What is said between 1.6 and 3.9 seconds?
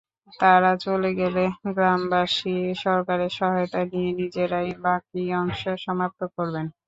গ্রামবাসী সরকারের সহায়তা